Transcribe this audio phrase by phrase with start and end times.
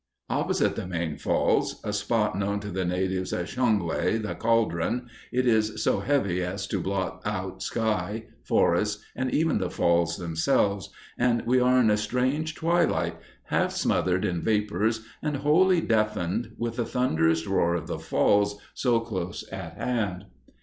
[0.31, 5.45] Opposite the Main Falls, a spot known to the natives as Shongwe, the Caldron, it
[5.45, 11.45] is so heavy as to blot out sky, forest, and even the Falls themselves, and
[11.45, 16.85] we are in a strange twilight, half smothered in vapors and wholly deafened with the
[16.85, 20.25] thunderous roar of the Falls so close at hand.